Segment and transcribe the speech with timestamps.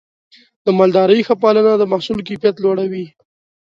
[0.65, 3.05] د مالدارۍ ښه پالنه د محصول کیفیت لوړوي.